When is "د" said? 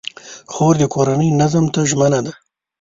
0.79-0.83